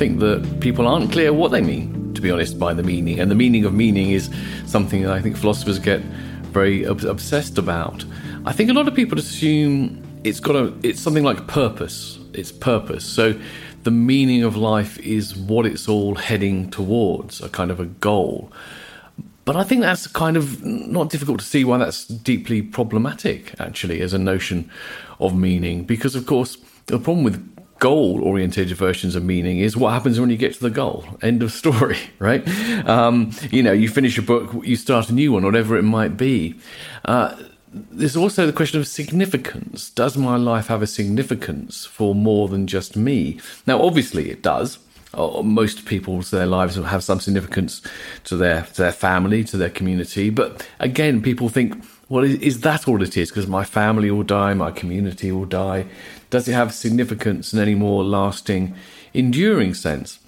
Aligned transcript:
Think 0.00 0.18
that 0.20 0.60
people 0.60 0.88
aren't 0.88 1.12
clear 1.12 1.30
what 1.30 1.50
they 1.50 1.60
mean, 1.60 2.14
to 2.14 2.22
be 2.22 2.30
honest, 2.30 2.58
by 2.58 2.72
the 2.72 2.82
meaning. 2.82 3.20
And 3.20 3.30
the 3.30 3.34
meaning 3.34 3.66
of 3.66 3.74
meaning 3.74 4.12
is 4.12 4.30
something 4.64 5.02
that 5.02 5.12
I 5.12 5.20
think 5.20 5.36
philosophers 5.36 5.78
get 5.78 6.00
very 6.54 6.86
ob- 6.86 7.04
obsessed 7.04 7.58
about. 7.58 8.06
I 8.46 8.52
think 8.54 8.70
a 8.70 8.72
lot 8.72 8.88
of 8.88 8.94
people 8.94 9.18
assume 9.18 10.02
it's 10.24 10.40
got 10.40 10.56
a, 10.56 10.72
it's 10.82 11.00
something 11.00 11.22
like 11.22 11.46
purpose. 11.48 12.18
It's 12.32 12.50
purpose. 12.50 13.04
So 13.04 13.38
the 13.82 13.90
meaning 13.90 14.42
of 14.42 14.56
life 14.56 14.98
is 15.00 15.36
what 15.36 15.66
it's 15.66 15.86
all 15.86 16.14
heading 16.14 16.70
towards, 16.70 17.42
a 17.42 17.50
kind 17.50 17.70
of 17.70 17.78
a 17.78 17.84
goal. 17.84 18.50
But 19.44 19.56
I 19.56 19.64
think 19.64 19.82
that's 19.82 20.06
kind 20.06 20.38
of 20.38 20.64
not 20.64 21.10
difficult 21.10 21.40
to 21.40 21.44
see 21.44 21.62
why 21.62 21.76
that's 21.76 22.06
deeply 22.06 22.62
problematic, 22.62 23.54
actually, 23.60 24.00
as 24.00 24.14
a 24.14 24.18
notion 24.18 24.70
of 25.18 25.36
meaning. 25.36 25.84
Because, 25.84 26.14
of 26.14 26.24
course, 26.24 26.56
the 26.86 26.98
problem 26.98 27.22
with 27.22 27.38
goal 27.80 28.22
oriented 28.22 28.68
versions 28.68 29.16
of 29.16 29.24
meaning 29.24 29.58
is 29.58 29.76
what 29.76 29.92
happens 29.92 30.20
when 30.20 30.30
you 30.30 30.36
get 30.36 30.54
to 30.54 30.60
the 30.60 30.70
goal. 30.70 31.04
End 31.22 31.42
of 31.42 31.50
story, 31.50 31.98
right? 32.20 32.46
Um, 32.86 33.32
you 33.50 33.62
know, 33.62 33.72
you 33.72 33.88
finish 33.88 34.16
a 34.18 34.22
book, 34.22 34.54
you 34.64 34.76
start 34.76 35.08
a 35.08 35.14
new 35.14 35.32
one, 35.32 35.44
whatever 35.44 35.76
it 35.76 35.82
might 35.82 36.16
be. 36.16 36.54
Uh, 37.06 37.34
there's 37.72 38.16
also 38.16 38.46
the 38.46 38.52
question 38.52 38.80
of 38.80 38.86
significance. 38.86 39.90
Does 39.90 40.16
my 40.16 40.36
life 40.36 40.66
have 40.68 40.82
a 40.82 40.86
significance 40.86 41.86
for 41.86 42.14
more 42.14 42.48
than 42.48 42.66
just 42.66 42.96
me? 42.96 43.40
Now, 43.66 43.80
obviously, 43.82 44.30
it 44.30 44.42
does. 44.42 44.78
Uh, 45.14 45.42
most 45.42 45.86
people's 45.86 46.30
their 46.30 46.46
lives 46.46 46.76
will 46.76 46.84
have 46.84 47.02
some 47.02 47.18
significance 47.18 47.82
to 48.24 48.36
their 48.36 48.62
to 48.62 48.82
their 48.82 48.92
family, 48.92 49.42
to 49.44 49.56
their 49.56 49.70
community. 49.70 50.30
But 50.30 50.68
again, 50.78 51.20
people 51.20 51.48
think, 51.48 51.82
well, 52.08 52.24
is, 52.24 52.34
is 52.40 52.60
that 52.60 52.86
all 52.86 53.02
it 53.02 53.16
is? 53.16 53.30
Because 53.30 53.48
my 53.48 53.64
family 53.64 54.10
will 54.10 54.22
die, 54.22 54.54
my 54.54 54.70
community 54.70 55.32
will 55.32 55.46
die. 55.46 55.86
Does 56.30 56.48
it 56.48 56.52
have 56.52 56.72
significance 56.72 57.52
in 57.52 57.58
any 57.58 57.74
more 57.74 58.04
lasting, 58.04 58.74
enduring 59.12 59.74
sense? 59.74 60.18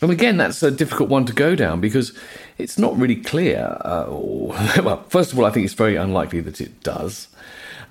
And 0.00 0.10
again, 0.10 0.36
that's 0.36 0.62
a 0.62 0.70
difficult 0.70 1.08
one 1.08 1.24
to 1.26 1.32
go 1.32 1.54
down 1.54 1.80
because 1.80 2.16
it's 2.58 2.78
not 2.78 2.96
really 2.98 3.16
clear. 3.16 3.76
Uh, 3.82 4.06
well, 4.82 5.04
first 5.08 5.32
of 5.32 5.38
all, 5.38 5.44
I 5.44 5.50
think 5.50 5.64
it's 5.64 5.74
very 5.74 5.96
unlikely 5.96 6.40
that 6.40 6.60
it 6.60 6.82
does. 6.82 7.28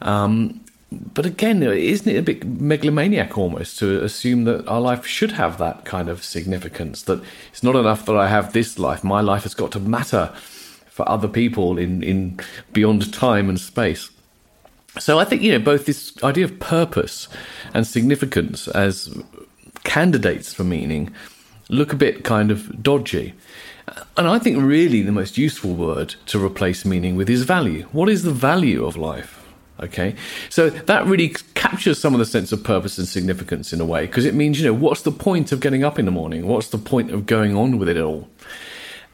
Um, 0.02 0.62
but 0.92 1.26
again, 1.26 1.64
isn't 1.64 2.12
it 2.12 2.18
a 2.18 2.22
bit 2.22 2.46
megalomaniac 2.46 3.38
almost 3.38 3.80
to 3.80 4.04
assume 4.04 4.44
that 4.44 4.68
our 4.68 4.82
life 4.82 5.06
should 5.06 5.32
have 5.34 5.58
that 5.58 5.86
kind 5.86 6.10
of 6.10 6.24
significance? 6.24 7.04
That 7.04 7.24
it's 7.52 7.64
not 7.64 7.78
enough 7.78 8.06
that 8.06 8.18
I 8.18 8.28
have 8.28 8.52
this 8.52 8.78
life; 8.78 9.04
my 9.04 9.22
life 9.22 9.44
has 9.44 9.54
got 9.54 9.72
to 9.72 9.80
matter 9.80 10.34
for 10.90 11.08
other 11.08 11.30
people 11.30 11.78
in 11.78 12.04
in 12.04 12.40
beyond 12.74 13.14
time 13.14 13.48
and 13.48 13.60
space. 13.60 14.10
So 15.00 15.20
I 15.20 15.26
think 15.26 15.42
you 15.42 15.52
know 15.52 15.60
both 15.60 15.86
this 15.86 16.14
idea 16.24 16.46
of 16.46 16.60
purpose 16.60 17.28
and 17.74 17.88
significance 17.88 18.68
as 18.68 19.18
candidates 19.84 20.54
for 20.54 20.64
meaning 20.64 21.14
look 21.70 21.94
a 21.94 21.96
bit 21.96 22.24
kind 22.24 22.52
of 22.52 22.84
dodgy. 22.84 23.34
And 24.18 24.28
I 24.28 24.40
think 24.40 24.62
really 24.62 25.02
the 25.02 25.12
most 25.12 25.38
useful 25.38 25.74
word 25.74 26.16
to 26.28 26.44
replace 26.44 26.86
meaning 26.86 27.16
with 27.16 27.30
is 27.30 27.44
value. 27.44 27.84
What 27.92 28.10
is 28.10 28.24
the 28.24 28.32
value 28.32 28.86
of 28.86 28.98
life? 28.98 29.38
Okay, 29.80 30.14
so 30.50 30.70
that 30.70 31.08
really 31.08 31.30
captures 31.56 31.98
some 31.98 32.14
of 32.14 32.20
the 32.20 32.26
sense 32.26 32.52
of 32.52 32.64
purpose 32.64 33.00
and 33.00 33.08
significance 33.08 33.74
in 33.74 33.82
a 33.82 33.86
way 33.86 34.06
because 34.06 34.26
it 34.26 34.36
means, 34.36 34.60
you 34.60 34.66
know, 34.68 34.76
what's 34.76 35.02
the 35.02 35.12
point 35.12 35.52
of 35.52 35.60
getting 35.60 35.84
up 35.84 35.98
in 35.98 36.06
the 36.06 36.12
morning? 36.12 36.48
What's 36.48 36.68
the 36.68 36.78
point 36.78 37.10
of 37.10 37.26
going 37.26 37.58
on 37.58 37.80
with 37.80 37.90
it 37.90 37.98
all? 37.98 38.30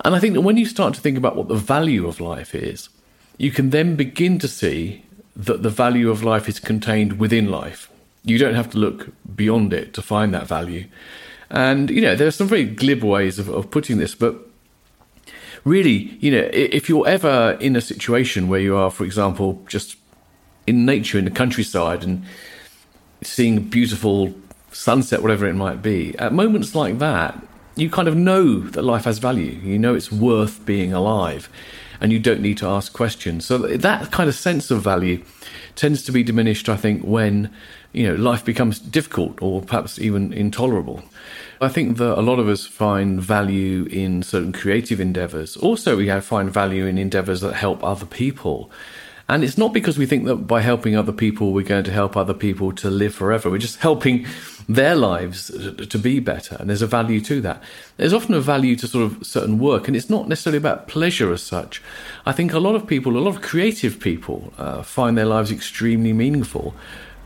And 0.03 0.13
I 0.13 0.19
think 0.19 0.33
that 0.33 0.41
when 0.41 0.57
you 0.57 0.65
start 0.65 0.93
to 0.95 0.99
think 0.99 1.17
about 1.17 1.37
what 1.37 1.47
the 1.47 1.55
value 1.55 2.05
of 2.05 2.19
life 2.19 2.53
is, 2.53 2.89
you 3.37 3.49
can 3.49 3.69
then 3.69 3.95
begin 3.95 4.39
to 4.39 4.47
see 4.47 5.05
that 5.37 5.61
the 5.61 5.69
value 5.69 6.09
of 6.09 6.23
life 6.23 6.49
is 6.49 6.59
contained 6.59 7.19
within 7.19 7.49
life. 7.49 7.89
You 8.23 8.39
don't 8.39 8.55
have 8.55 8.71
to 8.71 8.77
look 8.79 9.09
beyond 9.35 9.71
it 9.71 9.93
to 9.93 10.01
find 10.01 10.33
that 10.33 10.47
value. 10.47 10.85
And, 11.49 11.89
you 11.91 12.01
know, 12.01 12.15
there 12.15 12.27
are 12.27 12.31
some 12.31 12.47
very 12.47 12.65
glib 12.65 13.03
ways 13.03 13.37
of, 13.37 13.47
of 13.47 13.69
putting 13.69 13.99
this, 13.99 14.15
but 14.15 14.35
really, 15.63 16.17
you 16.19 16.31
know, 16.31 16.49
if 16.51 16.89
you're 16.89 17.07
ever 17.07 17.55
in 17.61 17.75
a 17.75 17.81
situation 17.81 18.47
where 18.47 18.59
you 18.59 18.75
are, 18.75 18.89
for 18.89 19.05
example, 19.05 19.63
just 19.67 19.95
in 20.65 20.85
nature, 20.85 21.19
in 21.19 21.25
the 21.25 21.31
countryside, 21.31 22.03
and 22.03 22.25
seeing 23.21 23.57
a 23.57 23.61
beautiful 23.61 24.33
sunset, 24.71 25.21
whatever 25.21 25.47
it 25.47 25.53
might 25.53 25.81
be, 25.83 26.17
at 26.17 26.33
moments 26.33 26.73
like 26.73 26.97
that, 26.97 27.41
you 27.75 27.91
kind 27.91 28.07
of 28.07 28.15
know 28.15 28.59
that 28.59 28.81
life 28.81 29.05
has 29.05 29.19
value. 29.19 29.59
You 29.63 29.77
know 29.77 29.93
it's 29.93 30.11
worth 30.11 30.65
being 30.65 30.93
alive 30.93 31.47
and 31.99 32.11
you 32.11 32.19
don't 32.19 32.41
need 32.41 32.57
to 32.59 32.67
ask 32.67 32.93
questions. 32.93 33.45
So 33.45 33.57
that 33.57 34.11
kind 34.11 34.29
of 34.29 34.35
sense 34.35 34.71
of 34.71 34.81
value 34.81 35.23
tends 35.75 36.03
to 36.03 36.11
be 36.11 36.23
diminished, 36.23 36.69
I 36.69 36.75
think, 36.75 37.03
when 37.03 37.53
you 37.93 38.07
know 38.07 38.15
life 38.15 38.43
becomes 38.43 38.79
difficult 38.79 39.41
or 39.41 39.61
perhaps 39.61 39.99
even 39.99 40.33
intolerable. 40.33 41.03
I 41.59 41.69
think 41.69 41.97
that 41.97 42.19
a 42.19 42.21
lot 42.21 42.39
of 42.39 42.47
us 42.47 42.65
find 42.65 43.19
value 43.19 43.85
in 43.85 44.21
certain 44.21 44.53
creative 44.53 44.99
endeavors. 44.99 45.57
Also, 45.57 45.97
we 45.97 46.09
find 46.21 46.51
value 46.51 46.85
in 46.85 46.97
endeavors 46.97 47.41
that 47.41 47.53
help 47.53 47.83
other 47.83 48.05
people. 48.05 48.69
And 49.29 49.43
it's 49.43 49.57
not 49.57 49.73
because 49.73 49.97
we 49.97 50.05
think 50.05 50.25
that 50.25 50.47
by 50.47 50.61
helping 50.61 50.95
other 50.95 51.11
people, 51.11 51.51
we're 51.51 51.65
going 51.65 51.83
to 51.83 51.91
help 51.91 52.15
other 52.15 52.33
people 52.33 52.71
to 52.73 52.89
live 52.89 53.13
forever. 53.13 53.49
We're 53.49 53.57
just 53.57 53.79
helping 53.79 54.25
their 54.69 54.95
lives 54.95 55.51
to 55.89 55.99
be 55.99 56.19
better. 56.19 56.55
And 56.59 56.69
there's 56.69 56.81
a 56.81 56.87
value 56.87 57.19
to 57.21 57.41
that. 57.41 57.61
There's 57.97 58.13
often 58.13 58.35
a 58.35 58.39
value 58.39 58.77
to 58.77 58.87
sort 58.87 59.11
of 59.11 59.25
certain 59.25 59.59
work, 59.59 59.87
and 59.87 59.97
it's 59.97 60.09
not 60.09 60.29
necessarily 60.29 60.57
about 60.57 60.87
pleasure 60.87 61.33
as 61.33 61.43
such. 61.43 61.81
I 62.25 62.31
think 62.31 62.53
a 62.53 62.59
lot 62.59 62.75
of 62.75 62.87
people, 62.87 63.17
a 63.17 63.19
lot 63.19 63.35
of 63.35 63.41
creative 63.41 63.99
people, 63.99 64.53
uh, 64.57 64.81
find 64.81 65.17
their 65.17 65.25
lives 65.25 65.51
extremely 65.51 66.13
meaningful. 66.13 66.73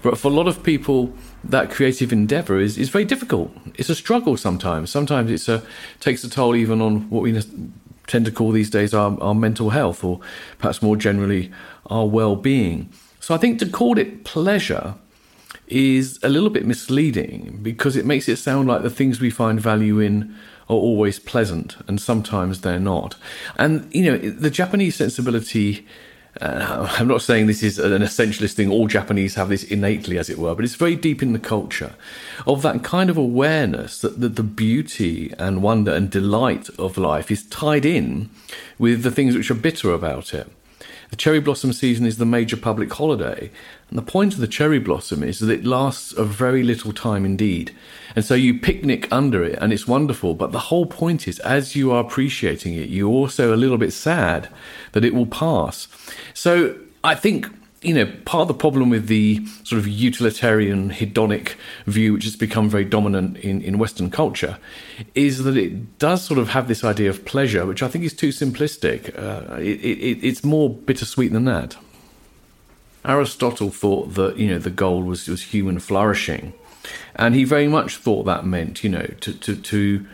But 0.02 0.18
for 0.18 0.30
a 0.30 0.34
lot 0.34 0.48
of 0.48 0.64
people, 0.64 1.14
that 1.44 1.70
creative 1.70 2.12
endeavor 2.12 2.60
is, 2.60 2.80
is 2.80 2.90
very 2.90 3.06
difficult. 3.06 3.52
It's 3.76 3.90
a 3.90 3.96
struggle 3.96 4.38
sometimes. 4.38 4.90
Sometimes 4.90 5.30
it's 5.30 5.48
a 5.48 5.62
takes 6.00 6.24
a 6.24 6.30
toll 6.30 6.56
even 6.56 6.82
on 6.82 7.10
what 7.12 7.22
we 7.22 7.32
tend 8.12 8.26
to 8.26 8.32
call 8.32 8.52
these 8.52 8.70
days 8.70 8.94
our, 8.94 9.18
our 9.22 9.34
mental 9.34 9.70
health, 9.70 10.04
or 10.04 10.20
perhaps 10.60 10.82
more 10.82 10.98
generally 10.98 11.52
our 11.86 12.06
well-being. 12.06 12.90
So 13.20 13.34
I 13.34 13.38
think 13.38 13.60
to 13.60 13.66
call 13.66 13.98
it 13.98 14.24
pleasure 14.26 14.96
is 15.68 16.20
a 16.22 16.28
little 16.28 16.50
bit 16.50 16.66
misleading 16.66 17.60
because 17.62 17.96
it 17.96 18.06
makes 18.06 18.28
it 18.28 18.36
sound 18.36 18.68
like 18.68 18.82
the 18.82 18.90
things 18.90 19.22
we 19.22 19.30
find 19.30 19.60
value 19.62 20.00
in 20.00 20.36
are 20.70 20.76
always 20.76 21.20
pleasant, 21.20 21.78
and 21.88 22.02
sometimes 22.02 22.62
they're 22.62 22.80
not. 22.80 23.16
And 23.58 23.90
you 23.94 24.04
know, 24.04 24.18
the 24.18 24.50
Japanese 24.50 24.96
sensibility 24.96 25.88
uh, 26.40 26.88
I'm 27.00 27.08
not 27.08 27.22
saying 27.22 27.48
this 27.48 27.64
is 27.64 27.80
an 27.80 28.02
essentialist 28.02 28.54
thing, 28.54 28.72
all 28.72 28.88
Japanese 28.88 29.36
have 29.36 29.50
this 29.50 29.64
innately, 29.64 30.18
as 30.18 30.30
it 30.30 30.38
were, 30.38 30.56
but 30.56 30.64
it's 30.64 30.76
very 30.76 30.96
deep 30.96 31.22
in 31.22 31.34
the 31.34 31.40
culture 31.40 31.94
of 32.48 32.62
that 32.62 32.84
kind 32.84 33.10
of 33.10 33.18
awareness 33.18 34.00
that, 34.02 34.22
that 34.22 34.36
the 34.36 34.44
beauty 34.44 35.34
and 35.38 35.62
wonder 35.62 35.94
and 35.94 36.10
delight 36.10 36.70
of 36.80 36.98
life 36.98 37.30
is 37.30 37.46
tied 37.48 37.86
in 37.86 38.30
with 38.80 39.04
the 39.04 39.12
things 39.12 39.36
which 39.36 39.52
are 39.52 39.56
bitter 39.56 39.92
about 39.92 40.34
it. 40.34 40.50
The 41.12 41.18
cherry 41.18 41.42
blossom 41.42 41.74
season 41.74 42.06
is 42.06 42.18
the 42.18 42.26
major 42.26 42.56
public 42.56 42.92
holiday, 42.94 43.52
and 43.90 43.98
the 43.98 44.02
point 44.02 44.34
of 44.34 44.40
the 44.40 44.48
cherry 44.48 44.80
blossom 44.80 45.24
is 45.24 45.40
that 45.40 45.52
it 45.52 45.66
lasts 45.66 46.14
a 46.14 46.24
very 46.24 46.64
little 46.64 46.94
time 46.94 47.26
indeed. 47.26 47.76
And 48.16 48.24
so 48.24 48.34
you 48.34 48.58
picnic 48.58 49.12
under 49.12 49.44
it, 49.44 49.60
and 49.62 49.74
it's 49.74 49.86
wonderful. 49.86 50.34
But 50.36 50.54
the 50.54 50.60
whole 50.60 50.86
point 50.86 51.28
is, 51.28 51.38
as 51.40 51.76
you 51.76 51.92
are 51.92 52.00
appreciating 52.00 52.76
it, 52.76 52.88
you're 52.88 53.12
also 53.12 53.54
a 53.54 53.58
little 53.58 53.78
bit 53.78 53.92
sad 53.92 54.48
that 54.94 55.04
it 55.04 55.14
will 55.14 55.26
pass. 55.26 55.90
So 56.34 56.78
I 57.04 57.16
think 57.16 57.48
you 57.82 57.96
know, 57.96 58.06
part 58.26 58.44
of 58.44 58.48
the 58.48 58.54
problem 58.54 58.90
with 58.92 59.08
the 59.08 59.44
sort 59.64 59.80
of 59.80 59.88
utilitarian 59.88 60.92
hedonic 60.92 61.56
view, 61.88 62.14
which 62.14 62.26
has 62.26 62.36
become 62.36 62.70
very 62.70 62.86
dominant 62.86 63.38
in, 63.38 63.62
in 63.62 63.80
Western 63.80 64.12
culture, 64.12 64.60
is 65.16 65.44
that 65.44 65.58
it 65.58 65.98
does 65.98 66.24
sort 66.24 66.38
of 66.38 66.50
have 66.50 66.68
this 66.68 66.84
idea 66.84 67.10
of 67.10 67.26
pleasure, 67.26 67.66
which 67.66 67.82
I 67.82 67.88
think 67.88 68.04
is 68.06 68.14
too 68.14 68.30
simplistic. 68.30 69.18
Uh, 69.18 69.56
it, 69.56 69.80
it, 69.82 70.24
it's 70.24 70.44
more 70.44 70.70
bittersweet 70.70 71.32
than 71.32 71.46
that. 71.46 71.76
Aristotle 73.04 73.72
thought 73.72 74.14
that, 74.14 74.38
you 74.38 74.48
know, 74.48 74.60
the 74.60 74.70
goal 74.70 75.02
was, 75.02 75.28
was 75.28 75.42
human 75.42 75.80
flourishing. 75.80 76.54
And 77.16 77.34
he 77.34 77.46
very 77.46 77.68
much 77.68 77.98
thought 77.98 78.26
that 78.26 78.46
meant, 78.46 78.84
you 78.84 78.92
know, 78.92 79.08
to, 79.22 79.34
to, 79.34 79.56
to 79.56 80.06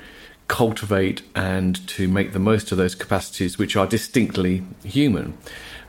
cultivate 0.47 1.21
and 1.35 1.85
to 1.87 2.07
make 2.07 2.31
the 2.31 2.39
most 2.39 2.71
of 2.71 2.77
those 2.77 2.95
capacities 2.95 3.57
which 3.57 3.75
are 3.75 3.85
distinctly 3.85 4.63
human. 4.83 5.37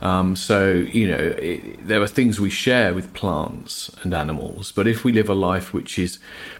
Um, 0.00 0.36
so, 0.36 0.72
you 0.72 1.08
know, 1.08 1.34
it, 1.38 1.86
there 1.86 2.00
are 2.00 2.06
things 2.06 2.38
we 2.38 2.50
share 2.50 2.94
with 2.94 3.12
plants 3.14 3.90
and 4.02 4.14
animals, 4.14 4.70
but 4.72 4.86
if 4.86 5.04
we 5.04 5.12
live 5.12 5.28
a 5.28 5.34
life 5.34 5.72
which 5.72 5.98
is 5.98 6.18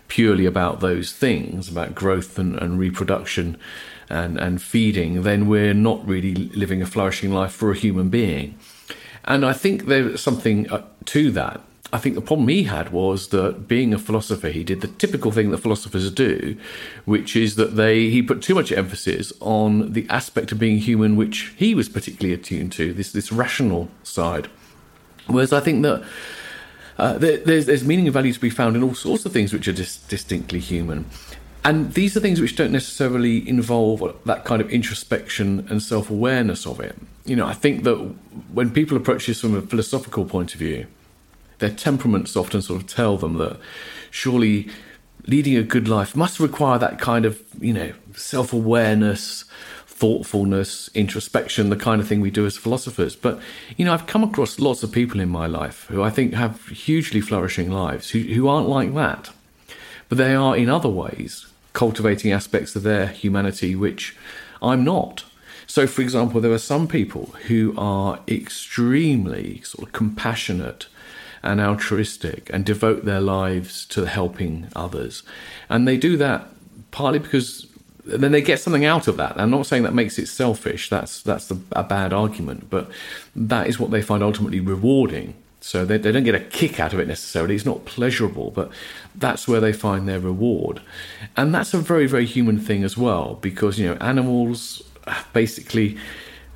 purely 0.09 0.45
about 0.47 0.81
those 0.81 1.13
things, 1.13 1.69
about 1.69 1.95
growth 1.95 2.39
and, 2.39 2.57
and 2.57 2.79
reproduction 2.79 3.57
and, 4.09 4.39
and 4.39 4.61
feeding, 4.61 5.23
then 5.23 5.47
we're 5.47 5.75
not 5.75 6.07
really 6.07 6.35
living 6.35 6.83
a 6.83 6.87
flourishing 6.87 7.33
life 7.33 7.53
for 7.53 7.71
a 7.71 7.77
human 7.77 8.09
being. 8.09 8.59
And 9.25 9.45
I 9.45 9.53
think 9.53 9.87
there's 9.87 10.21
something 10.21 10.71
uh, 10.71 10.85
to 11.07 11.31
that. 11.33 11.61
I 11.91 11.99
think 11.99 12.17
the 12.17 12.21
problem 12.21 12.49
he 12.49 12.65
had 12.65 12.91
was 12.91 13.29
that 13.29 13.67
being 13.67 13.95
a 13.95 13.99
philosopher, 13.99 14.49
he 14.49 14.63
did 14.63 14.83
the 14.83 14.89
typical 14.89 15.33
thing 15.33 15.51
that 15.51 15.59
philosophers 15.59 16.11
do, 16.11 16.57
which 17.07 17.35
is 17.35 17.57
that 17.57 17.77
they 17.77 18.11
he 18.11 18.23
put 18.23 18.43
too 18.43 18.55
much 18.55 18.71
emphasis 18.73 19.33
on 19.41 19.93
the 19.95 20.07
aspect 20.11 20.53
of 20.53 20.59
being 20.59 20.79
human, 20.79 21.17
which 21.17 21.55
he 21.57 21.75
was 21.75 21.89
particularly 21.89 22.35
attuned 22.35 22.73
to, 22.73 22.93
this 22.93 23.13
this 23.13 23.33
rational 23.33 23.89
side. 24.03 24.49
Whereas 25.29 25.53
I 25.53 25.61
think 25.61 25.83
that 25.83 26.05
uh, 26.99 27.17
there, 27.17 27.39
there's, 27.39 27.67
there's 27.67 27.85
meaning 27.85 28.07
and 28.07 28.13
value 28.13 28.33
to 28.33 28.41
be 28.41 28.51
found 28.51 28.77
in 28.77 28.83
all 28.83 28.95
sorts 28.95 29.25
of 29.25 29.33
things 29.33 29.53
which 29.53 29.69
are 29.69 29.73
dis- 29.73 29.99
distinctly 29.99 30.59
human. 30.59 31.07
And 31.65 31.95
these 31.95 32.17
are 32.17 32.21
things 32.21 32.41
which 32.41 32.57
don't 32.57 32.73
necessarily 32.73 33.49
involve 33.49 34.17
that 34.25 34.45
kind 34.45 34.61
of 34.61 34.71
introspection 34.71 35.67
and 35.71 35.83
self 35.83 36.11
awareness 36.11 36.67
of 36.67 36.81
it. 36.81 36.97
You 37.25 37.37
know, 37.37 37.47
I 37.47 37.55
think 37.55 37.85
that 37.85 37.97
when 38.53 38.71
people 38.71 38.97
approach 38.97 39.27
this 39.27 39.41
from 39.41 39.55
a 39.55 39.63
philosophical 39.63 40.25
point 40.25 40.55
of 40.55 40.61
view, 40.61 40.87
their 41.59 41.71
temperaments 41.71 42.37
often 42.37 42.63
sort 42.63 42.83
of 42.83 42.89
tell 42.89 43.17
them 43.17 43.39
that 43.39 43.59
surely 44.11 44.69
leading 45.27 45.57
a 45.57 45.63
good 45.63 45.89
life 45.89 46.17
must 46.17 46.41
require 46.41 46.79
that 46.79 46.99
kind 46.99 47.25
of, 47.25 47.43
you 47.61 47.73
know, 47.73 47.93
self 48.15 48.53
awareness, 48.53 49.45
thoughtfulness, 49.87 50.89
introspection, 50.95 51.71
the 51.71 51.77
kind 51.77 52.01
of 52.01 52.09
thing 52.09 52.21
we 52.21 52.31
do 52.31 52.47
as 52.47 52.57
philosophers. 52.57 53.17
But, 53.17 53.41
you 53.77 53.85
know, 53.85 53.93
I've 53.93 54.07
come 54.07 54.25
across 54.25 54.59
lots 54.59 54.83
of 54.83 54.93
people 54.93 55.21
in 55.21 55.29
my 55.29 55.47
life 55.47 55.87
who 55.89 56.03
I 56.03 56.11
think 56.11 56.35
have 56.35 56.67
hugely 56.69 57.21
flourishing 57.21 57.71
lives 57.71 58.11
who, 58.11 58.21
who 58.21 58.49
aren't 58.49 58.69
like 58.69 58.95
that. 58.95 59.31
But 60.09 60.19
they 60.19 60.35
are, 60.35 60.57
in 60.57 60.71
other 60.71 60.89
ways, 60.89 61.47
cultivating 61.73 62.33
aspects 62.33 62.75
of 62.75 62.83
their 62.83 63.09
humanity 63.09 63.75
which 63.75 64.17
I'm 64.63 64.85
not. 64.85 65.25
So, 65.67 65.87
for 65.87 66.01
example, 66.01 66.41
there 66.41 66.53
are 66.53 66.59
some 66.59 66.89
people 66.89 67.27
who 67.47 67.75
are 67.77 68.21
extremely 68.27 69.61
sort 69.63 69.87
of 69.87 69.93
compassionate 69.93 70.87
and 71.43 71.61
altruistic 71.61 72.51
and 72.53 72.65
devote 72.65 73.05
their 73.05 73.21
lives 73.21 73.87
to 73.87 74.05
helping 74.05 74.69
others. 74.75 75.23
And 75.69 75.87
they 75.87 75.97
do 75.97 76.17
that 76.17 76.49
partly 76.91 77.19
because 77.19 77.67
then 78.05 78.33
they 78.33 78.41
get 78.41 78.61
something 78.61 78.85
out 78.85 79.07
of 79.07 79.17
that. 79.19 79.39
I'm 79.39 79.51
not 79.51 79.67
saying 79.67 79.83
that 79.83 79.95
makes 79.95 80.19
it 80.19 80.29
selfish. 80.29 80.89
That's 80.89 81.23
that's 81.23 81.51
a 81.51 81.83
bad 81.83 82.13
argument, 82.13 82.71
but 82.71 82.91
that 83.37 83.67
is 83.67 83.79
what 83.79 83.91
they 83.91 84.03
find 84.03 84.23
ultimately 84.23 84.61
rewarding. 84.61 85.35
So 85.61 85.85
they, 85.85 85.99
they 85.99 86.13
don't 86.13 86.25
get 86.25 86.37
a 86.37 86.41
kick 86.41 86.79
out 86.79 86.95
of 86.95 87.01
it 87.01 87.09
necessarily. 87.09 87.55
It's 87.55 87.67
not 87.67 87.85
pleasurable, 87.85 88.53
but 88.53 88.71
that's 89.15 89.49
where 89.49 89.61
they 89.61 89.73
find 89.73 90.09
their 90.09 90.21
reward, 90.21 90.81
and 91.37 91.55
that's 91.55 91.75
a 91.75 91.79
very 91.79 92.07
very 92.07 92.25
human 92.25 92.59
thing 92.59 92.85
as 92.85 92.97
well. 92.97 93.35
Because 93.35 93.79
you 93.79 93.89
know 93.89 93.95
animals 94.01 94.83
basically 95.33 95.99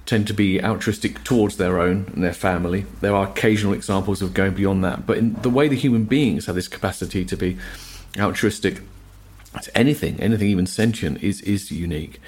tend 0.05 0.27
to 0.27 0.35
be 0.35 0.63
altruistic 0.63 1.23
towards 1.25 1.57
their 1.57 1.81
own 1.81 2.07
and 2.15 2.25
their 2.25 2.33
family. 2.33 2.87
There 3.01 3.15
are 3.15 3.29
occasional 3.29 3.73
examples 3.73 4.21
of 4.21 4.35
going 4.35 4.55
beyond 4.55 4.85
that, 4.85 5.07
but 5.07 5.19
in 5.19 5.35
the 5.43 5.51
way 5.51 5.69
the 5.69 5.77
human 5.77 6.05
beings 6.05 6.47
have 6.47 6.55
this 6.55 6.69
capacity 6.69 7.25
to 7.25 7.37
be 7.37 7.57
altruistic 8.19 8.81
to 9.61 9.79
anything, 9.79 10.19
anything 10.21 10.49
even 10.49 10.67
sentient, 10.67 11.23
is 11.23 11.41
is 11.43 11.71
unique. 11.71 12.21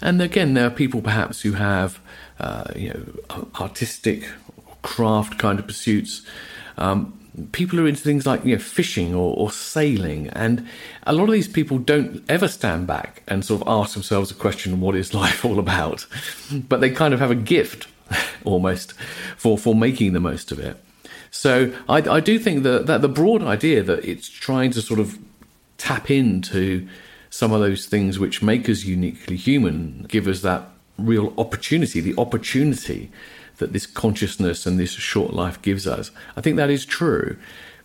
And 0.00 0.20
again, 0.20 0.54
there 0.54 0.66
are 0.66 0.70
people 0.70 1.00
perhaps 1.00 1.42
who 1.42 1.52
have, 1.52 2.00
uh, 2.40 2.64
you 2.74 2.88
know, 2.88 3.48
artistic 3.60 4.28
craft 4.82 5.38
kind 5.38 5.60
of 5.60 5.66
pursuits. 5.66 6.22
Um, 6.76 7.18
people 7.52 7.80
are 7.80 7.86
into 7.86 8.02
things 8.02 8.26
like 8.26 8.44
you 8.44 8.54
know 8.54 8.62
fishing 8.62 9.14
or, 9.14 9.36
or, 9.36 9.50
sailing 9.50 10.28
and 10.28 10.66
a 11.04 11.12
lot 11.12 11.24
of 11.24 11.32
these 11.32 11.48
people 11.48 11.78
don't 11.78 12.22
ever 12.28 12.46
stand 12.46 12.86
back 12.86 13.22
and 13.26 13.44
sort 13.44 13.62
of 13.62 13.68
ask 13.68 13.94
themselves 13.94 14.30
a 14.30 14.34
question 14.34 14.80
what 14.80 14.94
is 14.94 15.14
life 15.22 15.44
all 15.44 15.58
about? 15.58 16.06
But 16.52 16.80
they 16.80 16.90
kind 16.90 17.14
of 17.14 17.20
have 17.20 17.30
a 17.30 17.36
gift 17.36 17.88
almost 18.44 18.92
for 19.36 19.56
for 19.56 19.74
making 19.74 20.12
the 20.12 20.20
most 20.20 20.52
of 20.52 20.58
it. 20.58 20.76
So 21.30 21.72
I, 21.88 21.96
I 21.96 22.20
do 22.20 22.38
think 22.38 22.62
that, 22.62 22.86
that 22.86 23.00
the 23.00 23.08
broad 23.08 23.42
idea 23.42 23.82
that 23.82 24.04
it's 24.04 24.28
trying 24.28 24.70
to 24.72 24.82
sort 24.82 25.00
of 25.00 25.18
tap 25.78 26.10
into 26.10 26.86
some 27.30 27.52
of 27.52 27.60
those 27.60 27.86
things 27.86 28.18
which 28.18 28.42
make 28.42 28.68
us 28.68 28.84
uniquely 28.84 29.36
human 29.36 30.04
give 30.08 30.28
us 30.28 30.42
that 30.42 30.68
real 30.98 31.32
opportunity 31.38 31.98
the 32.00 32.14
opportunity 32.18 33.10
that 33.58 33.72
this 33.72 33.86
consciousness 33.86 34.66
and 34.66 34.78
this 34.78 34.90
short 34.90 35.32
life 35.32 35.60
gives 35.62 35.86
us. 35.86 36.10
I 36.36 36.40
think 36.40 36.56
that 36.56 36.70
is 36.70 36.84
true, 36.84 37.36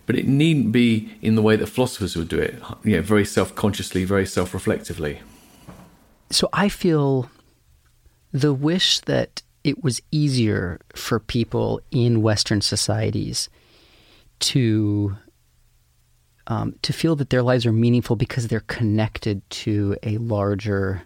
but 0.06 0.16
it 0.16 0.26
needn't 0.26 0.72
be 0.72 1.14
in 1.22 1.34
the 1.34 1.42
way 1.42 1.56
that 1.56 1.66
philosophers 1.66 2.16
would 2.16 2.28
do 2.28 2.38
it, 2.38 2.56
you 2.84 2.96
know, 2.96 3.02
very 3.02 3.24
self 3.24 3.54
consciously, 3.54 4.04
very 4.04 4.26
self 4.26 4.54
reflectively. 4.54 5.20
So 6.30 6.48
I 6.52 6.68
feel 6.68 7.30
the 8.32 8.52
wish 8.52 9.00
that 9.00 9.42
it 9.64 9.82
was 9.82 10.00
easier 10.10 10.80
for 10.94 11.18
people 11.18 11.80
in 11.90 12.22
Western 12.22 12.60
societies 12.60 13.48
to 14.40 15.16
um, 16.46 16.74
to 16.80 16.92
feel 16.92 17.14
that 17.16 17.28
their 17.28 17.42
lives 17.42 17.66
are 17.66 17.72
meaningful 17.72 18.16
because 18.16 18.48
they're 18.48 18.60
connected 18.60 19.48
to 19.50 19.96
a 20.02 20.16
larger, 20.16 21.02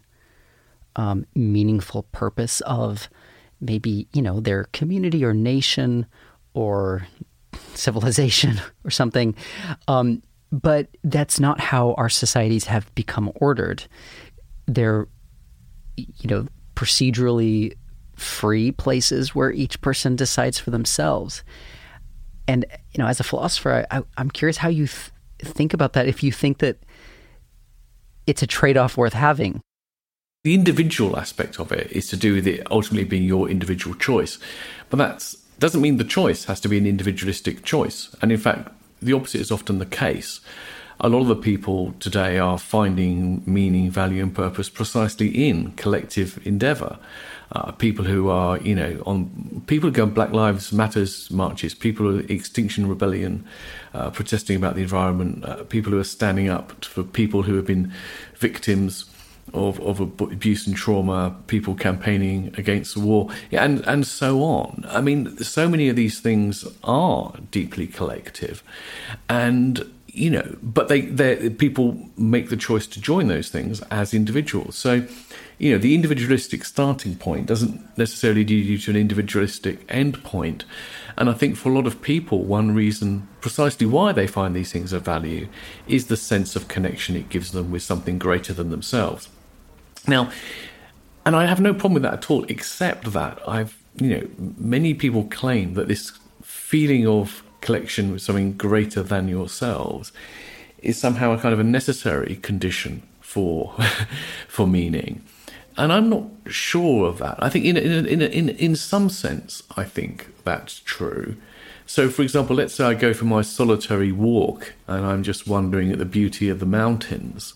um, 0.94 1.26
meaningful 1.34 2.04
purpose 2.12 2.60
of 2.60 3.08
maybe, 3.62 4.08
you 4.12 4.20
know, 4.20 4.40
their 4.40 4.64
community 4.72 5.24
or 5.24 5.32
nation 5.32 6.04
or 6.52 7.06
civilization 7.74 8.60
or 8.84 8.90
something. 8.90 9.34
Um, 9.88 10.22
but 10.50 10.88
that's 11.02 11.40
not 11.40 11.60
how 11.60 11.94
our 11.94 12.10
societies 12.10 12.64
have 12.66 12.94
become 12.94 13.32
ordered. 13.36 13.84
They're, 14.66 15.08
you 15.96 16.28
know, 16.28 16.46
procedurally 16.74 17.74
free 18.16 18.72
places 18.72 19.34
where 19.34 19.50
each 19.50 19.80
person 19.80 20.16
decides 20.16 20.58
for 20.58 20.70
themselves. 20.70 21.42
And, 22.46 22.66
you 22.90 23.02
know, 23.02 23.06
as 23.06 23.20
a 23.20 23.24
philosopher, 23.24 23.86
I, 23.90 24.02
am 24.18 24.30
curious 24.30 24.58
how 24.58 24.68
you 24.68 24.86
th- 24.86 25.10
think 25.38 25.72
about 25.72 25.94
that 25.94 26.06
if 26.06 26.22
you 26.22 26.32
think 26.32 26.58
that 26.58 26.76
it's 28.26 28.42
a 28.42 28.46
trade 28.46 28.76
off 28.76 28.96
worth 28.96 29.14
having. 29.14 29.62
The 30.44 30.54
individual 30.54 31.16
aspect 31.16 31.60
of 31.60 31.70
it 31.70 31.92
is 31.92 32.08
to 32.08 32.16
do 32.16 32.34
with 32.34 32.48
it 32.48 32.66
ultimately 32.68 33.04
being 33.04 33.22
your 33.22 33.48
individual 33.48 33.94
choice. 33.94 34.40
But 34.90 34.96
that 34.96 35.36
doesn't 35.60 35.80
mean 35.80 35.98
the 35.98 36.04
choice 36.04 36.46
has 36.46 36.58
to 36.62 36.68
be 36.68 36.76
an 36.78 36.84
individualistic 36.84 37.64
choice. 37.64 38.12
And 38.20 38.32
in 38.32 38.38
fact, 38.38 38.68
the 39.00 39.12
opposite 39.12 39.40
is 39.40 39.52
often 39.52 39.78
the 39.78 39.86
case. 39.86 40.40
A 40.98 41.08
lot 41.08 41.20
of 41.20 41.28
the 41.28 41.36
people 41.36 41.94
today 42.00 42.40
are 42.40 42.58
finding 42.58 43.44
meaning, 43.46 43.88
value, 43.88 44.20
and 44.20 44.34
purpose 44.34 44.68
precisely 44.68 45.28
in 45.28 45.72
collective 45.72 46.44
endeavor. 46.44 46.98
Uh, 47.52 47.70
people 47.70 48.04
who 48.04 48.28
are, 48.28 48.58
you 48.58 48.74
know, 48.74 49.00
on 49.06 49.62
people 49.68 49.90
who 49.90 49.94
go 49.94 50.02
on 50.02 50.10
Black 50.10 50.32
Lives 50.32 50.72
Matters 50.72 51.30
marches, 51.30 51.72
people 51.72 52.04
who 52.06 52.18
are 52.18 52.22
Extinction 52.22 52.88
Rebellion, 52.88 53.44
uh, 53.94 54.10
protesting 54.10 54.56
about 54.56 54.74
the 54.74 54.82
environment, 54.82 55.44
uh, 55.44 55.62
people 55.62 55.92
who 55.92 56.00
are 56.00 56.04
standing 56.04 56.48
up 56.48 56.84
for 56.84 57.04
people 57.04 57.42
who 57.42 57.54
have 57.54 57.66
been 57.66 57.92
victims 58.34 59.04
of, 59.52 59.80
of 59.80 60.00
abuse 60.00 60.66
and 60.66 60.76
trauma, 60.76 61.36
people 61.46 61.74
campaigning 61.74 62.54
against 62.56 62.94
the 62.94 63.00
war, 63.00 63.28
and, 63.50 63.80
and 63.86 64.06
so 64.06 64.42
on. 64.42 64.84
I 64.88 65.00
mean, 65.00 65.36
so 65.38 65.68
many 65.68 65.88
of 65.88 65.96
these 65.96 66.20
things 66.20 66.66
are 66.84 67.34
deeply 67.50 67.86
collective. 67.86 68.62
And, 69.28 69.92
you 70.12 70.28
know, 70.28 70.56
but 70.62 70.88
they, 70.88 71.00
they 71.00 71.48
people 71.48 71.96
make 72.18 72.50
the 72.50 72.56
choice 72.56 72.86
to 72.86 73.00
join 73.00 73.28
those 73.28 73.48
things 73.48 73.80
as 73.90 74.12
individuals. 74.12 74.76
So, 74.76 75.06
you 75.58 75.72
know, 75.72 75.78
the 75.78 75.94
individualistic 75.94 76.66
starting 76.66 77.16
point 77.16 77.46
doesn't 77.46 77.96
necessarily 77.96 78.44
lead 78.44 78.66
you 78.66 78.78
to 78.78 78.90
an 78.90 78.96
individualistic 78.96 79.80
end 79.88 80.22
point. 80.22 80.66
And 81.16 81.30
I 81.30 81.32
think 81.32 81.56
for 81.56 81.70
a 81.70 81.74
lot 81.74 81.86
of 81.86 82.02
people, 82.02 82.44
one 82.44 82.74
reason 82.74 83.26
precisely 83.40 83.86
why 83.86 84.12
they 84.12 84.26
find 84.26 84.54
these 84.54 84.70
things 84.70 84.92
of 84.92 85.02
value 85.02 85.48
is 85.88 86.08
the 86.08 86.16
sense 86.16 86.56
of 86.56 86.68
connection 86.68 87.16
it 87.16 87.30
gives 87.30 87.52
them 87.52 87.70
with 87.70 87.82
something 87.82 88.18
greater 88.18 88.52
than 88.52 88.70
themselves. 88.70 89.30
Now, 90.06 90.30
and 91.24 91.34
I 91.34 91.46
have 91.46 91.60
no 91.60 91.72
problem 91.72 91.94
with 91.94 92.02
that 92.02 92.14
at 92.14 92.30
all, 92.30 92.44
except 92.44 93.12
that 93.12 93.40
I've, 93.48 93.78
you 93.96 94.10
know, 94.10 94.28
many 94.58 94.92
people 94.92 95.24
claim 95.24 95.74
that 95.74 95.88
this 95.88 96.12
feeling 96.42 97.06
of 97.06 97.42
collection 97.62 98.12
with 98.12 98.20
something 98.20 98.52
greater 98.52 99.02
than 99.02 99.28
yourselves 99.28 100.12
is 100.82 100.98
somehow 100.98 101.32
a 101.32 101.38
kind 101.38 101.54
of 101.54 101.60
a 101.60 101.64
necessary 101.64 102.36
condition 102.36 103.02
for 103.20 103.74
for 104.48 104.66
meaning. 104.66 105.22
And 105.78 105.90
I'm 105.90 106.10
not 106.10 106.26
sure 106.48 107.08
of 107.08 107.16
that. 107.18 107.42
I 107.42 107.48
think 107.48 107.64
in 107.64 107.78
in 107.78 108.06
in 108.06 108.20
in, 108.20 108.48
in 108.50 108.76
some 108.76 109.08
sense, 109.08 109.62
I 109.76 109.84
think 109.84 110.28
that's 110.44 110.80
true. 110.80 111.36
So, 111.86 112.08
for 112.10 112.22
example, 112.22 112.56
let's 112.56 112.74
say 112.74 112.84
I 112.84 112.94
go 112.94 113.14
for 113.14 113.24
my 113.24 113.42
solitary 113.42 114.12
walk 114.12 114.74
and 114.86 115.04
I'm 115.04 115.22
just 115.22 115.46
wondering 115.46 115.90
at 115.90 115.98
the 115.98 116.04
beauty 116.04 116.48
of 116.48 116.58
the 116.60 116.66
mountains 116.66 117.54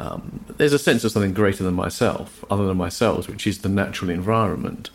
Um, 0.00 0.46
there's 0.56 0.72
a 0.72 0.78
sense 0.78 1.04
of 1.04 1.12
something 1.12 1.34
greater 1.34 1.62
than 1.62 1.74
myself, 1.74 2.42
other 2.50 2.66
than 2.66 2.78
myself, 2.78 3.28
which 3.28 3.46
is 3.46 3.58
the 3.58 3.68
natural 3.68 4.10
environment. 4.10 4.88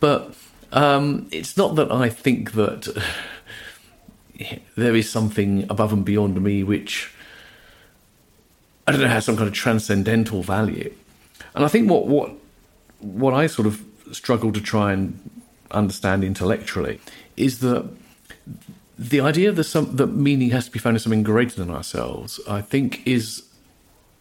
But 0.00 0.34
um, 0.72 1.28
it's 1.30 1.56
not 1.56 1.76
that 1.76 1.92
I 1.92 2.08
think 2.08 2.52
that 2.54 2.88
there 4.76 4.94
is 4.94 5.10
something 5.10 5.64
above 5.68 5.92
and 5.92 6.04
beyond 6.04 6.42
me 6.42 6.62
which 6.62 7.12
I 8.86 8.92
don't 8.92 9.00
know 9.00 9.08
has 9.08 9.24
some 9.24 9.36
kind 9.36 9.48
of 9.48 9.54
transcendental 9.54 10.42
value. 10.42 10.92
And 11.54 11.64
I 11.64 11.68
think 11.68 11.90
what 11.90 12.06
what 12.06 12.32
what 13.00 13.34
I 13.34 13.46
sort 13.46 13.66
of 13.66 13.84
struggle 14.12 14.52
to 14.52 14.60
try 14.60 14.92
and 14.92 15.18
understand 15.70 16.22
intellectually 16.22 17.00
is 17.36 17.60
that 17.60 17.88
the 18.98 19.20
idea 19.20 19.52
that 19.52 19.64
some 19.64 19.96
that 19.96 20.08
meaning 20.08 20.50
has 20.50 20.66
to 20.66 20.70
be 20.70 20.78
found 20.78 20.96
in 20.96 21.00
something 21.00 21.22
greater 21.22 21.56
than 21.56 21.70
ourselves, 21.70 22.40
I 22.48 22.60
think, 22.60 23.06
is 23.06 23.44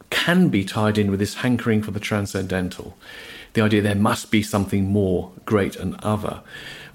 can 0.09 0.49
be 0.49 0.63
tied 0.65 0.97
in 0.97 1.09
with 1.09 1.19
this 1.19 1.35
hankering 1.35 1.81
for 1.81 1.91
the 1.91 1.99
transcendental. 1.99 2.97
The 3.53 3.61
idea 3.61 3.81
there 3.81 3.95
must 3.95 4.31
be 4.31 4.43
something 4.43 4.85
more 4.85 5.31
great 5.45 5.75
and 5.75 5.95
other. 6.03 6.41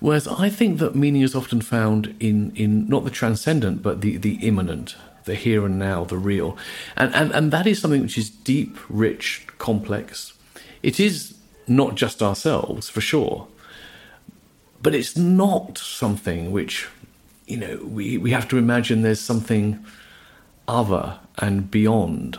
Whereas 0.01 0.29
I 0.29 0.49
think 0.51 0.79
that 0.79 0.95
meaning 0.95 1.23
is 1.23 1.35
often 1.35 1.61
found 1.61 2.15
in, 2.21 2.53
in 2.55 2.89
not 2.89 3.05
the 3.05 3.11
transcendent, 3.11 3.83
but 3.83 4.01
the, 4.01 4.17
the 4.17 4.35
immanent, 4.47 4.97
the 5.25 5.35
here 5.35 5.65
and 5.65 5.79
now, 5.79 6.05
the 6.05 6.19
real. 6.19 6.57
And, 6.97 7.15
and, 7.15 7.33
and 7.33 7.51
that 7.53 7.67
is 7.67 7.81
something 7.81 8.03
which 8.03 8.19
is 8.19 8.31
deep, 8.31 8.77
rich, 8.89 9.47
complex. 9.59 10.35
It 10.83 11.01
is 11.01 11.37
not 11.67 11.95
just 11.95 12.23
ourselves, 12.23 12.89
for 12.89 13.01
sure, 13.01 13.49
but 14.83 14.95
it's 14.95 15.17
not 15.17 15.79
something 15.79 16.53
which, 16.53 16.87
you 17.47 17.57
know, 17.57 17.81
we, 17.85 18.19
we 18.19 18.31
have 18.31 18.47
to 18.49 18.59
imagine 18.59 19.03
there's 19.03 19.21
something 19.21 19.85
other 20.69 21.19
and 21.39 21.71
beyond. 21.71 22.39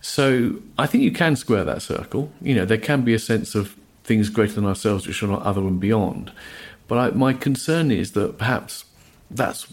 So 0.00 0.56
I 0.78 0.86
think 0.86 1.02
you 1.02 1.10
can 1.10 1.34
square 1.34 1.64
that 1.64 1.82
circle. 1.82 2.30
You 2.40 2.54
know, 2.54 2.64
there 2.64 2.78
can 2.78 3.02
be 3.02 3.14
a 3.14 3.18
sense 3.18 3.54
of 3.54 3.74
things 4.06 4.30
greater 4.30 4.54
than 4.54 4.66
ourselves 4.66 5.06
which 5.06 5.22
are 5.22 5.26
not 5.26 5.42
other 5.42 5.60
and 5.60 5.80
beyond. 5.80 6.32
But 6.88 6.98
I, 6.98 7.10
my 7.10 7.32
concern 7.32 7.90
is 7.90 8.12
that 8.12 8.38
perhaps 8.38 8.84
that's 9.30 9.72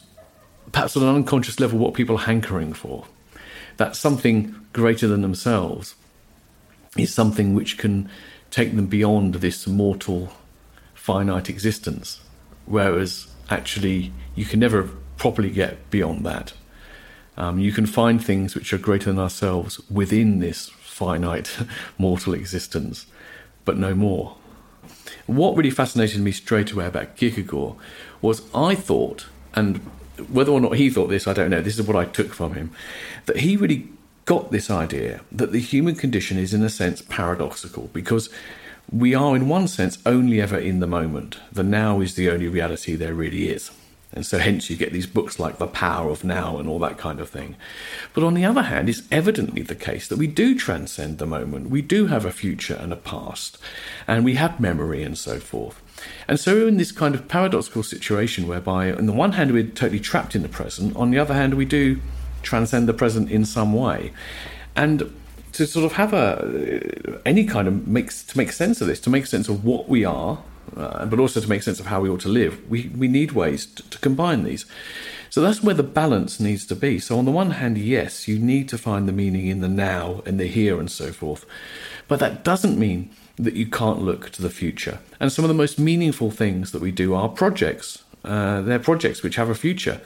perhaps 0.71 0.97
on 0.97 1.03
an 1.03 1.15
unconscious 1.15 1.59
level 1.59 1.77
what 1.77 1.93
people 1.93 2.15
are 2.17 2.25
hankering 2.25 2.73
for. 2.73 3.05
That 3.77 3.95
something 3.95 4.55
greater 4.73 5.07
than 5.07 5.21
themselves 5.21 5.95
is 6.97 7.13
something 7.13 7.53
which 7.53 7.77
can 7.77 8.09
take 8.49 8.75
them 8.75 8.87
beyond 8.87 9.35
this 9.35 9.67
mortal, 9.67 10.33
finite 10.93 11.49
existence. 11.49 12.21
Whereas 12.65 13.27
actually, 13.49 14.11
you 14.35 14.45
can 14.45 14.59
never 14.59 14.89
properly 15.17 15.49
get 15.51 15.89
beyond 15.91 16.25
that. 16.25 16.53
Um, 17.37 17.59
you 17.59 17.71
can 17.71 17.85
find 17.85 18.23
things 18.23 18.55
which 18.55 18.73
are 18.73 18.77
greater 18.77 19.05
than 19.05 19.19
ourselves 19.19 19.79
within 19.89 20.39
this 20.39 20.69
finite, 20.69 21.57
mortal 21.97 22.33
existence, 22.33 23.07
but 23.65 23.77
no 23.77 23.93
more. 23.96 24.36
What 25.25 25.55
really 25.55 25.70
fascinated 25.70 26.22
me 26.22 26.32
straight 26.32 26.72
away 26.72 26.86
about 26.88 27.15
Kierkegaard 27.15 27.75
was 28.22 28.41
I 28.53 28.75
thought, 28.75 29.27
and 29.53 29.77
whether 30.29 30.51
or 30.51 30.60
not 30.60 30.75
he 30.75 30.89
thought 30.89 31.08
this, 31.08 31.27
I 31.27 31.34
don't 31.34 31.50
know, 31.50 31.62
this 31.62 31.79
is 31.79 31.88
what 31.88 31.96
I 31.96 32.05
took 32.05 32.34
from 32.34 32.53
him, 32.53 32.72
that 33.25 33.38
he 33.38 33.55
really 33.55 33.88
got 34.25 34.51
this 34.51 34.70
idea 34.70 35.22
that 35.32 35.51
the 35.51 35.60
human 35.60 35.96
condition 35.96 36.38
is, 36.38 36.53
in 36.53 36.63
a 36.63 36.70
sense, 36.70 37.01
paradoxical 37.01 37.89
because 37.93 38.29
we 38.91 39.15
are, 39.15 39.36
in 39.36 39.48
one 39.48 39.67
sense, 39.67 39.98
only 40.05 40.41
ever 40.41 40.58
in 40.58 40.79
the 40.79 40.88
moment. 40.88 41.38
The 41.51 41.63
now 41.63 42.01
is 42.01 42.15
the 42.15 42.29
only 42.29 42.48
reality 42.48 42.96
there 42.96 43.13
really 43.13 43.50
is. 43.50 43.72
And 44.15 44.25
so, 44.25 44.38
hence, 44.38 44.70
you 44.70 44.77
get 44.77 44.93
these 44.93 45.08
books 45.08 45.39
like 45.39 45.58
The 45.58 45.67
Power 45.67 46.10
of 46.10 46.24
Now 46.24 46.58
and 46.58 46.70
all 46.70 46.79
that 46.79 47.00
kind 47.00 47.20
of 47.20 47.29
thing. 47.29 47.55
But 48.13 48.24
on 48.24 48.36
the 48.36 48.46
other 48.46 48.62
hand, 48.62 48.88
it's 48.88 49.01
evidently 49.12 49.63
the 49.63 49.75
case 49.75 50.08
that 50.08 50.20
we 50.20 50.27
do 50.27 50.55
transcend 50.55 51.17
the 51.17 51.25
moment. 51.25 51.72
We 51.72 51.82
do 51.82 52.05
have 52.08 52.24
a 52.24 52.32
future 52.32 52.75
and 52.75 52.93
a 52.93 52.96
past, 52.96 53.58
and 54.08 54.24
we 54.24 54.36
have 54.36 54.60
memory 54.60 55.03
and 55.03 55.17
so 55.17 55.39
forth. 55.39 55.82
And 56.27 56.39
so, 56.39 56.53
we're 56.53 56.67
in 56.67 56.77
this 56.77 56.91
kind 56.91 57.15
of 57.15 57.27
paradoxical 57.27 57.82
situation 57.82 58.48
whereby, 58.48 58.93
on 58.93 59.08
the 59.08 59.13
one 59.13 59.32
hand, 59.32 59.51
we're 59.51 59.63
totally 59.63 60.00
trapped 60.00 60.36
in 60.36 60.43
the 60.43 60.50
present, 60.50 60.96
on 60.96 61.10
the 61.10 61.17
other 61.17 61.34
hand, 61.34 61.55
we 61.55 61.65
do 61.65 62.00
transcend 62.43 62.88
the 62.88 62.93
present 62.93 63.32
in 63.32 63.46
some 63.46 63.74
way. 63.74 64.13
And 64.75 65.12
to 65.53 65.67
sort 65.67 65.86
of 65.86 65.93
have 65.93 66.13
a 66.13 67.20
any 67.25 67.46
kind 67.46 67.67
of 67.67 67.88
makes 67.88 68.24
to 68.24 68.38
make 68.38 68.51
sense 68.51 68.82
of 68.82 68.88
this, 68.88 69.00
to 69.01 69.10
make 69.10 69.25
sense 69.25 69.48
of 69.48 69.63
what 69.63 69.88
we 69.88 70.03
are, 70.03 70.43
uh, 70.77 71.06
but 71.06 71.20
also 71.20 71.39
to 71.39 71.50
make 71.50 71.63
sense 71.63 71.80
of 71.80 71.88
how 71.88 72.01
we 72.01 72.10
ought 72.10 72.22
to 72.22 72.30
live, 72.30 72.70
we, 72.70 72.89
we 72.96 73.08
need 73.08 73.32
ways 73.32 73.65
to, 73.65 73.89
to 73.89 73.98
combine 74.00 74.44
these. 74.44 74.65
So 75.30 75.42
that's 75.42 75.63
where 75.63 75.74
the 75.74 75.82
balance 75.82 76.39
needs 76.39 76.65
to 76.68 76.75
be. 76.75 77.00
So, 77.00 77.18
on 77.18 77.25
the 77.25 77.32
one 77.32 77.51
hand, 77.51 77.77
yes, 77.77 78.27
you 78.27 78.38
need 78.38 78.70
to 78.70 78.77
find 78.77 79.08
the 79.08 79.12
meaning 79.12 79.48
in 79.48 79.62
the 79.62 79.68
now 79.68 80.22
and 80.27 80.39
the 80.39 80.46
here 80.46 80.80
and 80.80 80.92
so 80.92 81.12
forth. 81.12 81.46
But 82.08 82.20
that 82.20 82.44
doesn't 82.44 82.77
mean 82.77 83.10
that 83.38 83.56
you 83.56 83.65
can't 83.65 84.03
look 84.03 84.30
to 84.32 84.42
the 84.42 84.50
future. 84.50 85.00
And 85.20 85.32
some 85.32 85.44
of 85.44 85.50
the 85.50 85.56
most 85.56 85.80
meaningful 85.80 86.30
things 86.30 86.72
that 86.72 86.84
we 86.84 86.92
do 86.92 87.15
are 87.15 87.30
projects. 87.30 88.03
Uh, 88.24 88.62
they're 88.62 88.80
projects 88.80 89.24
which 89.24 89.36
have 89.36 89.50
a 89.50 89.56
future, 89.56 90.01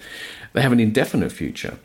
they 0.54 0.62
have 0.62 0.72
an 0.72 0.80
indefinite 0.80 1.32
future. 1.32 1.78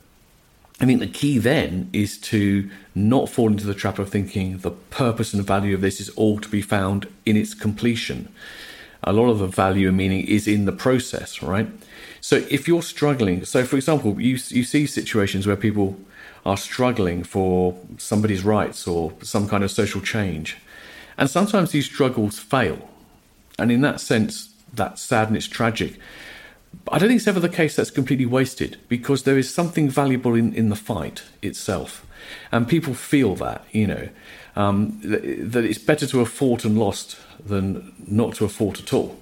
I 0.80 0.86
think 0.86 1.00
the 1.00 1.06
key 1.06 1.38
then 1.38 1.90
is 1.92 2.18
to 2.22 2.70
not 2.94 3.28
fall 3.28 3.48
into 3.48 3.66
the 3.66 3.74
trap 3.74 3.98
of 3.98 4.08
thinking 4.08 4.58
the 4.58 4.70
purpose 4.70 5.32
and 5.34 5.44
value 5.44 5.74
of 5.74 5.80
this 5.80 6.00
is 6.00 6.08
all 6.10 6.38
to 6.40 6.48
be 6.48 6.62
found 6.62 7.06
in 7.26 7.36
its 7.36 7.54
completion. 7.54 8.32
A 9.04 9.12
lot 9.12 9.28
of 9.28 9.38
the 9.38 9.46
value 9.46 9.88
and 9.88 9.96
meaning 9.96 10.26
is 10.26 10.46
in 10.46 10.64
the 10.64 10.72
process, 10.72 11.42
right? 11.42 11.68
So 12.20 12.36
if 12.48 12.68
you're 12.68 12.82
struggling, 12.82 13.44
so 13.44 13.64
for 13.64 13.76
example, 13.76 14.20
you 14.20 14.38
you 14.48 14.62
see 14.64 14.86
situations 14.86 15.46
where 15.46 15.56
people 15.56 15.96
are 16.46 16.56
struggling 16.56 17.24
for 17.24 17.76
somebody's 17.98 18.44
rights 18.44 18.86
or 18.86 19.12
some 19.22 19.48
kind 19.48 19.64
of 19.64 19.70
social 19.70 20.00
change, 20.00 20.56
and 21.18 21.28
sometimes 21.28 21.72
these 21.72 21.86
struggles 21.86 22.38
fail, 22.38 22.88
and 23.58 23.72
in 23.72 23.80
that 23.80 24.00
sense, 24.00 24.54
that's 24.72 25.02
sad 25.02 25.28
and 25.28 25.36
it's 25.36 25.48
tragic. 25.48 25.98
I 26.88 26.98
don't 26.98 27.08
think 27.08 27.18
it's 27.18 27.28
ever 27.28 27.40
the 27.40 27.48
case 27.48 27.76
that's 27.76 27.90
completely 27.90 28.26
wasted 28.26 28.78
because 28.88 29.22
there 29.22 29.38
is 29.38 29.52
something 29.52 29.88
valuable 29.88 30.34
in, 30.34 30.52
in 30.54 30.68
the 30.68 30.76
fight 30.76 31.22
itself. 31.40 32.06
And 32.50 32.68
people 32.68 32.94
feel 32.94 33.34
that, 33.36 33.64
you 33.72 33.86
know, 33.86 34.08
um, 34.56 35.00
that, 35.02 35.64
it's 35.64 35.78
better 35.78 36.06
to 36.06 36.18
have 36.18 36.28
fought 36.28 36.64
and 36.64 36.78
lost 36.78 37.16
than 37.44 37.92
not 38.06 38.34
to 38.36 38.44
have 38.44 38.52
fought 38.52 38.80
at 38.80 38.92
all. 38.92 39.18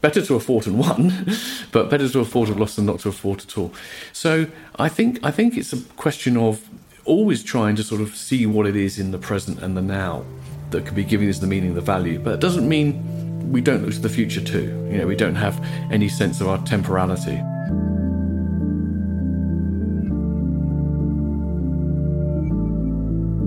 Better 0.00 0.20
to 0.22 0.34
have 0.34 0.44
fought 0.44 0.66
and 0.66 0.78
won, 0.78 1.26
but 1.72 1.90
better 1.90 2.08
to 2.08 2.18
have 2.18 2.28
fought 2.28 2.48
and 2.48 2.60
lost 2.60 2.76
than 2.76 2.86
not 2.86 3.00
to 3.00 3.08
have 3.08 3.16
fought 3.16 3.44
at 3.44 3.56
all. 3.56 3.72
So 4.12 4.46
I 4.76 4.88
think 4.88 5.18
I 5.22 5.30
think 5.30 5.56
it's 5.56 5.72
a 5.72 5.80
question 5.96 6.36
of 6.36 6.68
always 7.04 7.42
trying 7.42 7.76
to 7.76 7.82
sort 7.82 8.00
of 8.00 8.14
see 8.14 8.46
what 8.46 8.66
it 8.66 8.76
is 8.76 8.98
in 8.98 9.10
the 9.10 9.18
present 9.18 9.62
and 9.62 9.76
the 9.76 9.82
now 9.82 10.24
that 10.70 10.84
could 10.84 10.94
be 10.94 11.04
giving 11.04 11.28
us 11.28 11.38
the 11.38 11.46
meaning, 11.46 11.74
the 11.74 11.80
value. 11.80 12.18
But 12.18 12.34
it 12.34 12.40
doesn't 12.40 12.68
mean 12.68 13.25
we 13.48 13.60
don't 13.60 13.82
look 13.84 13.94
to 13.94 14.00
the 14.00 14.08
future 14.08 14.40
too. 14.40 14.88
You 14.90 14.98
know, 14.98 15.06
we 15.06 15.16
don't 15.16 15.34
have 15.34 15.64
any 15.90 16.08
sense 16.08 16.40
of 16.40 16.48
our 16.48 16.58
temporality. 16.64 17.42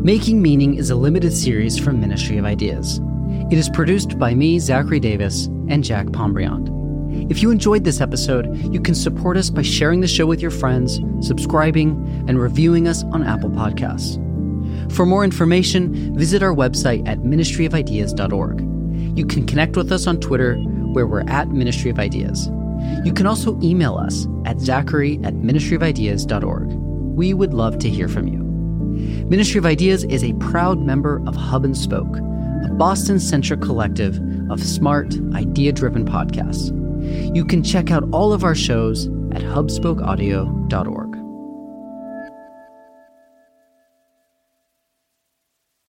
Making 0.03 0.41
Meaning 0.41 0.75
is 0.75 0.89
a 0.89 0.95
limited 0.95 1.33
series 1.33 1.77
from 1.77 1.99
Ministry 1.99 2.37
of 2.37 2.45
Ideas. 2.45 3.01
It 3.51 3.57
is 3.57 3.69
produced 3.69 4.17
by 4.17 4.33
me, 4.33 4.57
Zachary 4.57 4.99
Davis, 4.99 5.47
and 5.67 5.83
Jack 5.83 6.07
Pombriant. 6.07 6.69
If 7.29 7.41
you 7.41 7.51
enjoyed 7.51 7.83
this 7.83 8.01
episode, 8.01 8.55
you 8.73 8.79
can 8.79 8.95
support 8.95 9.35
us 9.35 9.49
by 9.49 9.61
sharing 9.61 9.99
the 9.99 10.07
show 10.07 10.25
with 10.25 10.41
your 10.41 10.51
friends, 10.51 10.99
subscribing, 11.19 12.25
and 12.27 12.39
reviewing 12.39 12.87
us 12.87 13.03
on 13.11 13.23
Apple 13.23 13.49
Podcasts. 13.49 14.15
For 14.91 15.05
more 15.05 15.23
information, 15.23 16.15
visit 16.15 16.41
our 16.41 16.55
website 16.55 17.07
at 17.07 17.19
ministryofideas.org. 17.19 18.68
You 19.19 19.25
can 19.25 19.45
connect 19.45 19.75
with 19.75 19.91
us 19.91 20.07
on 20.07 20.21
Twitter, 20.21 20.55
where 20.93 21.05
we're 21.05 21.27
at 21.27 21.49
Ministry 21.49 21.91
of 21.91 21.99
Ideas. 21.99 22.47
You 23.03 23.11
can 23.11 23.27
also 23.27 23.59
email 23.61 23.97
us 23.97 24.25
at 24.45 24.61
zachary 24.61 25.19
at 25.25 25.33
ministryofideas.org. 25.33 26.67
We 27.17 27.33
would 27.33 27.53
love 27.53 27.79
to 27.79 27.89
hear 27.89 28.07
from 28.07 28.29
you. 28.29 28.39
Ministry 29.27 29.57
of 29.57 29.65
Ideas 29.65 30.05
is 30.05 30.23
a 30.23 30.31
proud 30.35 30.79
member 30.79 31.21
of 31.27 31.35
Hub 31.35 31.65
and 31.65 31.77
Spoke, 31.77 32.15
a 32.15 32.69
Boston 32.71 33.19
centric 33.19 33.59
collective 33.59 34.21
of 34.49 34.63
smart, 34.63 35.13
idea 35.33 35.73
driven 35.73 36.05
podcasts. 36.05 36.69
You 37.35 37.43
can 37.43 37.61
check 37.61 37.91
out 37.91 38.07
all 38.13 38.31
of 38.31 38.45
our 38.45 38.55
shows 38.55 39.07
at 39.33 39.41
hubspokeaudio.org. 39.41 41.08